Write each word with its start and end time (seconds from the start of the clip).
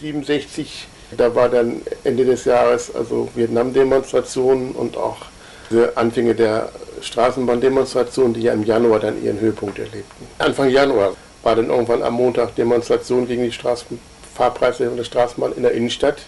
67, 0.00 0.86
da 1.16 1.34
war 1.34 1.48
dann 1.48 1.82
Ende 2.04 2.24
des 2.24 2.44
Jahres 2.44 2.94
also 2.94 3.28
Vietnam-Demonstrationen 3.34 4.70
und 4.70 4.96
auch 4.96 5.16
diese 5.68 5.96
Anfänge 5.96 6.36
der 6.36 6.68
Straßenbahndemonstrationen, 7.00 8.32
die 8.32 8.42
ja 8.42 8.52
im 8.52 8.62
Januar 8.62 9.00
dann 9.00 9.20
ihren 9.20 9.40
Höhepunkt 9.40 9.76
erlebten. 9.80 10.28
Anfang 10.38 10.68
Januar 10.68 11.14
war 11.42 11.56
dann 11.56 11.70
irgendwann 11.70 12.04
am 12.04 12.14
Montag 12.14 12.54
Demonstration 12.54 13.26
gegen 13.26 13.42
die 13.42 13.50
Straßenfahrpreise 13.50 14.88
der 14.96 15.02
Straßenbahn 15.02 15.54
in 15.56 15.64
der 15.64 15.72
Innenstadt. 15.72 16.18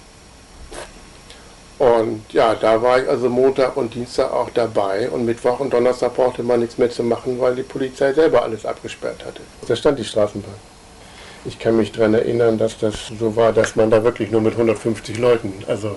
Und 1.79 2.25
ja, 2.33 2.57
da 2.57 2.83
war 2.83 3.01
ich 3.01 3.09
also 3.09 3.29
Montag 3.29 3.77
und 3.77 3.95
Dienstag 3.95 4.33
auch 4.33 4.51
dabei 4.51 5.09
und 5.09 5.27
Mittwoch 5.27 5.61
und 5.61 5.73
Donnerstag 5.73 6.17
brauchte 6.17 6.43
man 6.43 6.59
nichts 6.59 6.77
mehr 6.77 6.91
zu 6.91 7.05
machen, 7.05 7.39
weil 7.39 7.55
die 7.55 7.63
Polizei 7.63 8.15
selber 8.15 8.43
alles 8.43 8.67
abgesperrt 8.67 9.25
hatte. 9.25 9.43
Da 9.69 9.77
stand 9.77 10.01
die 10.01 10.05
Straßenbahn. 10.05 10.70
Ich 11.47 11.59
kann 11.59 11.77
mich 11.77 11.91
daran 11.93 12.13
erinnern, 12.13 12.59
dass 12.59 12.77
das 12.77 12.95
so 13.19 13.35
war, 13.35 13.53
dass 13.53 13.75
man 13.75 13.91
da 13.91 14.05
wirklich 14.05 14.31
nur 14.31 14.43
mit 14.43 14.53
150 14.53 15.17
Leuten, 15.17 15.55
also 15.67 15.97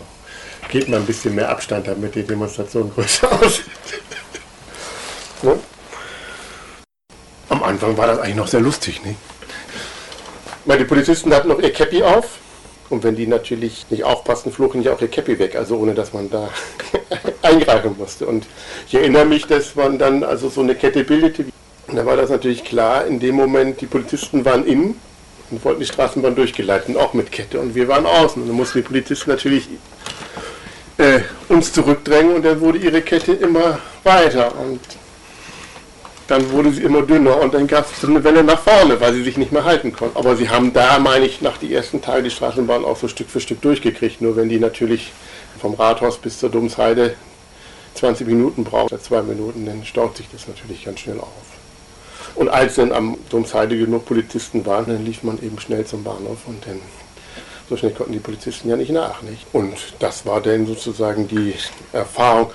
geht 0.70 0.88
man 0.88 1.02
ein 1.02 1.05
bisschen 1.05 1.35
mehr 1.35 1.49
Abstand, 1.49 1.88
damit 1.88 2.16
die 2.16 2.23
Demonstration 2.23 2.90
größer 2.94 3.30
aussieht. 3.41 3.66
ne? 5.41 5.59
Am 7.49 7.62
Anfang 7.62 7.98
war 7.98 8.08
das 8.08 8.20
eigentlich 8.20 8.38
noch 8.38 8.48
sehr 8.48 8.62
lustig, 8.62 9.04
ne? 9.04 9.16
Weil 10.63 10.77
die 10.77 10.85
Polizisten 10.85 11.34
hatten 11.34 11.49
noch 11.49 11.60
ihr 11.60 11.73
Käppi 11.73 12.04
auf 12.04 12.38
und 12.90 13.04
wenn 13.04 13.18
die 13.18 13.27
natürlich 13.27 13.85
nicht 13.90 14.05
aufpassen, 14.05 14.49
flogen 14.49 14.82
ja 14.82 14.94
auch 14.94 15.02
ihr 15.02 15.10
Käppi 15.10 15.38
weg, 15.40 15.57
also 15.57 15.76
ohne 15.76 15.94
dass 15.94 16.13
man 16.13 16.30
da 16.30 16.49
eingreifen 17.41 17.98
musste. 17.98 18.27
Und 18.27 18.48
ich 18.88 18.96
erinnere 18.96 19.26
mich, 19.26 19.46
dass 19.46 19.76
man 19.76 19.99
dann 19.99 20.23
also 20.23 20.48
so 20.48 20.62
eine 20.62 20.73
Kette 20.73 21.04
bildete. 21.04 21.46
Und 21.88 21.98
da 21.98 22.05
war 22.05 22.16
das 22.16 22.30
natürlich 22.30 22.63
klar, 22.63 23.05
in 23.05 23.20
dem 23.20 23.35
Moment, 23.35 23.82
die 23.82 23.88
Polizisten 23.88 24.46
waren 24.46 24.66
innen 24.66 24.96
und 25.53 25.63
wollten 25.63 25.81
die 25.81 25.85
Straßenbahn 25.85 26.35
durchgeleiten, 26.35 26.98
auch 26.98 27.13
mit 27.13 27.31
Kette. 27.31 27.59
Und 27.59 27.75
wir 27.75 27.88
waren 27.88 28.05
außen. 28.05 28.41
Und 28.41 28.48
dann 28.48 28.57
mussten 28.57 28.80
die 28.80 28.84
Polizisten 28.84 29.30
natürlich 29.30 29.70
äh, 30.98 31.20
uns 31.48 31.71
zurückdrängen 31.71 32.35
und 32.35 32.43
dann 32.43 32.60
wurde 32.60 32.79
ihre 32.79 33.01
Kette 33.01 33.34
immer 33.34 33.77
weiter. 34.04 34.54
Und 34.57 34.79
dann 36.27 36.49
wurde 36.51 36.71
sie 36.71 36.82
immer 36.82 37.04
dünner 37.04 37.40
und 37.40 37.54
dann 37.54 37.68
gab 37.68 37.85
es 37.91 38.01
so 38.01 38.07
eine 38.07 38.23
Welle 38.23 38.43
nach 38.43 38.60
vorne, 38.60 38.99
weil 38.99 39.13
sie 39.13 39.23
sich 39.23 39.37
nicht 39.37 39.51
mehr 39.51 39.63
halten 39.63 39.93
konnten. 39.93 40.18
Aber 40.18 40.35
sie 40.35 40.49
haben 40.49 40.73
da, 40.73 40.98
meine 40.98 41.26
ich, 41.26 41.41
nach 41.41 41.57
den 41.57 41.71
ersten 41.71 42.01
Tage 42.01 42.23
die 42.23 42.32
Straßenbahn 42.32 42.84
auch 42.84 42.98
so 42.98 43.07
Stück 43.07 43.29
für 43.29 43.40
Stück 43.40 43.62
durchgekriegt. 43.62 44.21
Nur 44.21 44.35
wenn 44.35 44.49
die 44.49 44.60
natürlich 44.60 45.12
vom 45.62 45.76
Rathaus 45.76 46.17
bis 46.17 46.40
zur 46.40 46.49
Domsheide 46.49 47.15
20 47.95 48.26
Minuten 48.26 48.63
braucht, 48.63 48.91
oder 48.91 49.01
zwei 49.01 49.21
Minuten, 49.21 49.67
dann 49.67 49.85
staut 49.85 50.17
sich 50.17 50.27
das 50.32 50.48
natürlich 50.48 50.84
ganz 50.84 51.01
schnell 51.01 51.20
auf. 51.20 51.63
Und 52.35 52.49
als 52.49 52.76
dann 52.76 52.91
am 52.91 53.17
Domsheide 53.29 53.77
genug 53.77 54.05
Polizisten 54.05 54.65
waren, 54.65 54.85
dann 54.87 55.05
lief 55.05 55.23
man 55.23 55.41
eben 55.41 55.59
schnell 55.59 55.85
zum 55.85 56.03
Bahnhof 56.03 56.39
und 56.48 56.65
dann 56.65 56.79
so 57.70 57.77
schnell 57.77 57.91
konnten 57.91 58.13
die 58.13 58.20
Polizisten 58.20 58.70
ja 58.70 58.76
nicht 58.76 58.91
nach. 58.91 59.21
Nicht? 59.21 59.45
Und 59.53 59.76
das 59.99 60.26
war 60.26 60.41
dann 60.41 60.65
sozusagen 60.65 61.27
die 61.27 61.54
Erfahrung, 61.91 62.51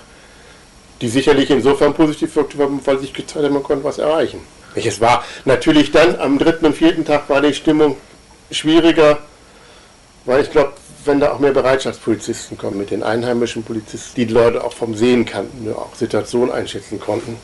die 1.00 1.08
sicherlich 1.08 1.50
insofern 1.50 1.94
positiv 1.94 2.34
wirkte, 2.36 2.58
weil 2.58 2.98
sich 2.98 3.12
gezeigt 3.12 3.44
hat, 3.44 3.52
man 3.52 3.62
konnte 3.62 3.84
was 3.84 3.98
erreichen. 3.98 4.40
Es 4.74 5.00
war 5.00 5.24
natürlich 5.44 5.90
dann 5.90 6.16
am 6.16 6.38
dritten 6.38 6.66
und 6.66 6.76
vierten 6.76 7.04
Tag 7.04 7.28
war 7.28 7.40
die 7.40 7.54
Stimmung 7.54 7.96
schwieriger, 8.50 9.18
weil 10.24 10.42
ich 10.42 10.50
glaube, 10.50 10.72
wenn 11.04 11.20
da 11.20 11.32
auch 11.32 11.38
mehr 11.38 11.52
Bereitschaftspolizisten 11.52 12.58
kommen 12.58 12.78
mit 12.78 12.90
den 12.90 13.02
einheimischen 13.02 13.62
Polizisten, 13.62 14.12
die, 14.16 14.26
die 14.26 14.32
Leute 14.32 14.62
auch 14.62 14.72
vom 14.72 14.94
Sehen 14.94 15.24
kannten, 15.24 15.72
auch 15.72 15.94
Situationen 15.94 16.52
einschätzen 16.52 17.00
konnten, 17.00 17.36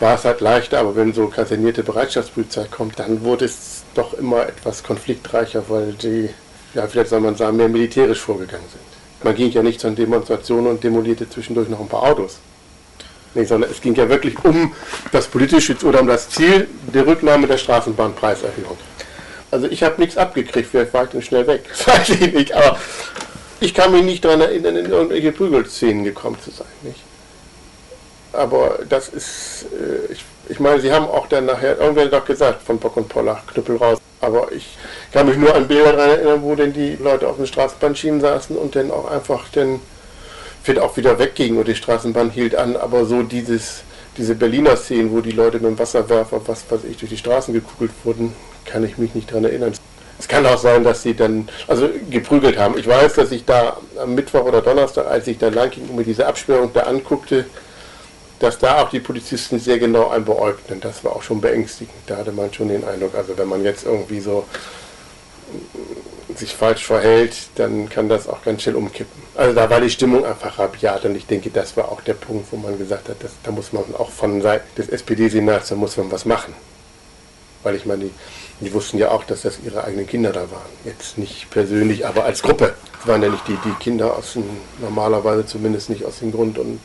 war 0.00 0.14
es 0.14 0.24
halt 0.24 0.40
leichter, 0.40 0.80
aber 0.80 0.96
wenn 0.96 1.12
so 1.12 1.28
kasernierte 1.28 1.82
Bereitschaftspolizei 1.82 2.66
kommt, 2.70 2.98
dann 2.98 3.22
wurde 3.24 3.44
es 3.44 3.84
doch 3.94 4.14
immer 4.14 4.46
etwas 4.46 4.82
konfliktreicher, 4.82 5.64
weil 5.68 5.92
die, 5.92 6.30
ja 6.74 6.86
vielleicht 6.86 7.10
soll 7.10 7.20
man 7.20 7.36
sagen, 7.36 7.56
mehr 7.56 7.68
militärisch 7.68 8.20
vorgegangen 8.20 8.66
sind. 8.70 9.24
Man 9.24 9.34
ging 9.34 9.50
ja 9.50 9.62
nicht 9.62 9.80
zu 9.80 9.90
Demonstrationen 9.90 10.66
und 10.66 10.82
demolierte 10.82 11.28
zwischendurch 11.28 11.68
noch 11.68 11.80
ein 11.80 11.88
paar 11.88 12.02
Autos. 12.02 12.38
Nee, 13.34 13.44
sondern 13.44 13.70
es 13.70 13.80
ging 13.80 13.94
ja 13.94 14.08
wirklich 14.08 14.34
um 14.44 14.72
das 15.10 15.26
politische 15.26 15.74
oder 15.84 16.00
um 16.00 16.06
das 16.06 16.28
Ziel 16.28 16.68
der 16.92 17.06
Rücknahme 17.06 17.46
der 17.46 17.56
Straßenbahnpreiserhöhung. 17.56 18.76
Also 19.50 19.68
ich 19.68 19.82
habe 19.82 20.00
nichts 20.00 20.16
abgekriegt, 20.16 20.68
vielleicht 20.70 20.92
war 20.92 21.04
ich 21.04 21.10
dann 21.10 21.22
schnell 21.22 21.46
weg, 21.46 21.64
das 21.68 21.86
weiß 21.86 22.10
ich 22.10 22.32
nicht, 22.32 22.52
aber 22.52 22.78
ich 23.60 23.72
kann 23.72 23.92
mich 23.92 24.02
nicht 24.02 24.24
daran 24.24 24.40
erinnern, 24.40 24.76
in 24.76 24.86
irgendwelche 24.86 25.32
Prügelszenen 25.32 26.04
gekommen 26.04 26.36
zu 26.44 26.50
sein. 26.50 26.66
Nicht? 26.82 27.00
Aber 28.32 28.78
das 28.88 29.08
ist, 29.08 29.66
äh, 29.72 30.12
ich, 30.12 30.24
ich 30.48 30.60
meine, 30.60 30.80
Sie 30.80 30.92
haben 30.92 31.06
auch 31.06 31.26
dann 31.26 31.46
nachher, 31.46 31.78
irgendwer 31.78 32.06
doch 32.06 32.24
gesagt, 32.24 32.62
von 32.62 32.78
Bock 32.78 32.96
und 32.96 33.08
Pollach, 33.08 33.46
Knüppel 33.46 33.76
raus. 33.76 33.98
Aber 34.20 34.52
ich 34.52 34.76
kann 35.12 35.26
mich 35.26 35.36
nur 35.36 35.54
an 35.54 35.66
Bilder 35.66 35.92
daran 35.92 36.10
erinnern, 36.10 36.42
wo 36.42 36.54
denn 36.54 36.72
die 36.72 36.96
Leute 36.96 37.28
auf 37.28 37.36
den 37.36 37.46
Straßenbahnschienen 37.46 38.20
saßen 38.20 38.56
und 38.56 38.76
dann 38.76 38.90
auch 38.90 39.10
einfach 39.10 39.48
dann 39.52 39.80
wird 40.64 40.78
auch 40.78 40.96
wieder 40.96 41.18
weggingen 41.18 41.58
und 41.58 41.68
die 41.68 41.74
Straßenbahn 41.74 42.30
hielt 42.30 42.54
an, 42.54 42.76
aber 42.76 43.04
so 43.04 43.22
dieses, 43.22 43.82
diese 44.16 44.34
Berliner 44.34 44.76
Szenen, 44.76 45.12
wo 45.12 45.20
die 45.20 45.32
Leute 45.32 45.58
mit 45.58 45.66
dem 45.66 45.78
Wasserwerfer, 45.78 46.40
was 46.46 46.64
weiß 46.70 46.80
ich, 46.88 46.98
durch 46.98 47.10
die 47.10 47.18
Straßen 47.18 47.52
gekugelt 47.52 47.92
wurden, 48.04 48.34
kann 48.64 48.84
ich 48.84 48.98
mich 48.98 49.14
nicht 49.14 49.30
daran 49.30 49.44
erinnern. 49.44 49.72
Es 50.18 50.28
kann 50.28 50.46
auch 50.46 50.58
sein, 50.58 50.84
dass 50.84 51.02
sie 51.02 51.14
dann, 51.14 51.48
also 51.66 51.88
geprügelt 52.10 52.56
haben. 52.56 52.78
Ich 52.78 52.86
weiß, 52.86 53.14
dass 53.14 53.32
ich 53.32 53.44
da 53.44 53.78
am 54.00 54.14
Mittwoch 54.14 54.44
oder 54.44 54.60
Donnerstag, 54.60 55.06
als 55.06 55.26
ich 55.26 55.38
da 55.38 55.48
lang 55.48 55.70
ging 55.70 55.88
und 55.88 55.96
mir 55.96 56.04
diese 56.04 56.26
Absperrung 56.26 56.70
da 56.72 56.82
anguckte, 56.82 57.44
dass 58.42 58.58
da 58.58 58.82
auch 58.82 58.90
die 58.90 58.98
Polizisten 58.98 59.60
sehr 59.60 59.78
genau 59.78 60.08
einen 60.08 60.24
beäugten. 60.24 60.80
Das 60.80 61.04
war 61.04 61.14
auch 61.14 61.22
schon 61.22 61.40
beängstigend. 61.40 61.94
Da 62.06 62.16
hatte 62.16 62.32
man 62.32 62.52
schon 62.52 62.68
den 62.68 62.84
Eindruck, 62.84 63.14
also 63.14 63.38
wenn 63.38 63.48
man 63.48 63.62
jetzt 63.62 63.86
irgendwie 63.86 64.18
so 64.18 64.44
sich 66.34 66.54
falsch 66.56 66.84
verhält, 66.84 67.36
dann 67.54 67.88
kann 67.88 68.08
das 68.08 68.26
auch 68.26 68.42
ganz 68.42 68.62
schnell 68.62 68.74
umkippen. 68.74 69.22
Also 69.36 69.54
da 69.54 69.70
war 69.70 69.80
die 69.80 69.90
Stimmung 69.90 70.24
einfach 70.24 70.58
rabiat 70.58 71.04
und 71.04 71.14
ich 71.14 71.26
denke, 71.26 71.50
das 71.50 71.76
war 71.76 71.92
auch 71.92 72.00
der 72.00 72.14
Punkt, 72.14 72.50
wo 72.50 72.56
man 72.56 72.78
gesagt 72.78 73.08
hat, 73.08 73.22
dass, 73.22 73.32
da 73.44 73.52
muss 73.52 73.72
man 73.72 73.84
auch 73.96 74.10
von 74.10 74.42
Seiten 74.42 74.66
des 74.76 74.88
SPD-Senats, 74.88 75.68
da 75.68 75.76
muss 75.76 75.96
man 75.96 76.10
was 76.10 76.24
machen. 76.24 76.54
Weil 77.62 77.76
ich 77.76 77.86
meine, 77.86 78.04
die, 78.04 78.10
die, 78.60 78.72
wussten 78.72 78.98
ja 78.98 79.10
auch, 79.12 79.22
dass 79.22 79.42
das 79.42 79.58
ihre 79.64 79.84
eigenen 79.84 80.06
Kinder 80.06 80.32
da 80.32 80.50
waren. 80.50 80.70
Jetzt 80.84 81.16
nicht 81.16 81.48
persönlich, 81.50 82.06
aber 82.06 82.24
als 82.24 82.42
Gruppe. 82.42 82.74
Es 83.00 83.06
waren 83.06 83.22
ja 83.22 83.28
nicht 83.28 83.46
die, 83.46 83.58
die 83.64 83.74
Kinder 83.78 84.16
aus 84.16 84.32
dem, 84.32 84.44
normalerweise 84.80 85.46
zumindest 85.46 85.90
nicht 85.90 86.04
aus 86.04 86.18
den 86.18 86.32
Grund- 86.32 86.58
und 86.58 86.80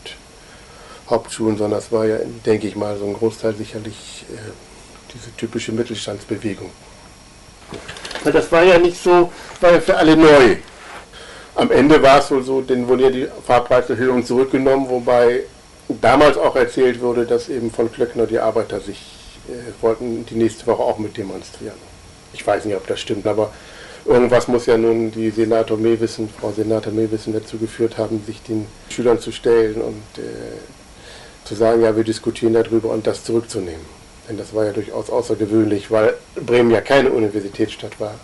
Hauptschulen, 1.10 1.58
sondern 1.58 1.80
es 1.80 1.92
war 1.92 2.06
ja, 2.06 2.18
denke 2.46 2.68
ich 2.68 2.76
mal, 2.76 2.98
so 2.98 3.06
ein 3.06 3.14
Großteil 3.14 3.56
sicherlich 3.56 4.26
äh, 4.34 4.38
diese 5.14 5.36
typische 5.36 5.72
Mittelstandsbewegung. 5.72 6.70
Weil 8.24 8.34
das 8.34 8.52
war 8.52 8.64
ja 8.64 8.78
nicht 8.78 9.02
so, 9.02 9.32
war 9.62 9.72
ja 9.72 9.80
für 9.80 9.96
alle 9.96 10.18
neu. 10.18 10.58
Am 11.56 11.72
Ende 11.72 12.02
war 12.02 12.20
es 12.20 12.30
wohl 12.30 12.44
so, 12.44 12.62
denn 12.62 12.88
wurde 12.88 13.04
ja 13.04 13.10
die 13.10 13.28
Fahrpreiserhöhung 13.46 14.26
zurückgenommen, 14.26 14.90
wobei 14.90 15.42
damals 15.90 16.38
auch 16.38 16.56
erzählt 16.56 17.02
wurde, 17.02 17.26
dass 17.26 17.50
eben 17.50 17.72
von 17.72 17.92
Klöckner 17.92 18.28
die 18.28 18.40
Arbeiter 18.40 18.80
sich 18.80 19.18
äh, 19.48 19.82
wollten 19.82 20.26
die 20.26 20.36
nächste 20.36 20.68
Woche 20.68 20.84
auch 20.84 20.98
mit 20.98 21.16
demonstrieren. 21.16 21.78
Ich 22.34 22.46
weiß 22.46 22.66
nicht, 22.66 22.76
ob 22.76 22.86
das 22.88 23.00
stimmt, 23.00 23.26
aber 23.26 23.52
irgendwas 24.06 24.48
muss 24.48 24.66
ja 24.66 24.78
nun 24.78 25.12
die 25.12 25.30
Senator 25.30 25.78
Mewissen, 25.78 26.30
Frau 26.30 26.52
Senator 26.52 26.92
Mewissen 26.92 27.34
dazu 27.34 27.58
geführt 27.58 27.98
haben, 27.98 28.22
sich 28.26 28.42
den 28.44 28.68
Schülern 28.90 29.20
zu 29.20 29.32
stellen 29.32 29.76
und 29.76 30.04
äh, 30.18 30.58
zu 31.48 31.56
sagen, 31.56 31.82
ja, 31.82 31.96
wir 31.96 32.04
diskutieren 32.04 32.54
darüber 32.54 32.90
und 32.90 33.08
das 33.08 33.24
zurückzunehmen. 33.24 33.86
Denn 34.28 34.38
das 34.38 34.54
war 34.54 34.66
ja 34.66 34.74
durchaus 34.74 35.10
außergewöhnlich, 35.10 35.90
weil 35.90 36.14
Bremen 36.36 36.72
ja 36.72 36.82
keine 36.82 37.12
Universitätsstadt 37.12 38.00
war. 38.00 38.16